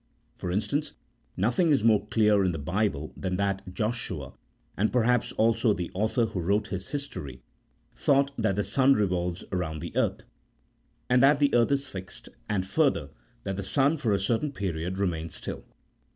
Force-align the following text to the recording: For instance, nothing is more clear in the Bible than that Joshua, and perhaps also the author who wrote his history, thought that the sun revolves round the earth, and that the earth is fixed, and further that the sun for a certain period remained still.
For 0.35 0.49
instance, 0.49 0.93
nothing 1.37 1.69
is 1.69 1.83
more 1.83 2.07
clear 2.07 2.43
in 2.43 2.53
the 2.53 2.57
Bible 2.57 3.13
than 3.15 3.35
that 3.37 3.71
Joshua, 3.71 4.33
and 4.75 4.91
perhaps 4.91 5.31
also 5.33 5.75
the 5.75 5.91
author 5.93 6.25
who 6.25 6.39
wrote 6.39 6.69
his 6.69 6.87
history, 6.87 7.43
thought 7.93 8.31
that 8.35 8.55
the 8.55 8.63
sun 8.63 8.93
revolves 8.95 9.43
round 9.51 9.79
the 9.79 9.95
earth, 9.95 10.23
and 11.07 11.21
that 11.21 11.37
the 11.37 11.53
earth 11.53 11.69
is 11.71 11.87
fixed, 11.87 12.29
and 12.49 12.65
further 12.65 13.11
that 13.43 13.57
the 13.57 13.61
sun 13.61 13.95
for 13.95 14.11
a 14.11 14.19
certain 14.19 14.51
period 14.51 14.97
remained 14.97 15.31
still. 15.33 15.65